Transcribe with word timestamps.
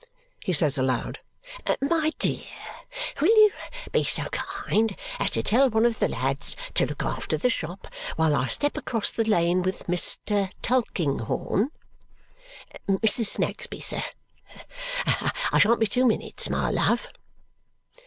he 0.43 0.51
says 0.51 0.79
aloud. 0.79 1.19
"My 1.79 2.11
dear, 2.17 2.47
will 3.21 3.27
you 3.27 3.51
be 3.91 4.03
so 4.03 4.23
kind 4.31 4.95
as 5.19 5.29
to 5.29 5.43
tell 5.43 5.69
one 5.69 5.85
of 5.85 5.99
the 5.99 6.07
lads 6.07 6.55
to 6.73 6.87
look 6.87 7.03
after 7.05 7.37
the 7.37 7.51
shop 7.51 7.85
while 8.15 8.33
I 8.35 8.47
step 8.47 8.77
across 8.77 9.11
the 9.11 9.23
lane 9.29 9.61
with 9.61 9.85
Mr. 9.85 10.49
Tulkinghorn? 10.63 11.69
Mrs. 12.87 13.27
Snagsby, 13.27 13.79
sir 13.79 14.01
I 15.05 15.59
shan't 15.59 15.79
be 15.79 15.85
two 15.85 16.07
minutes, 16.07 16.49
my 16.49 16.71
love!" 16.71 17.07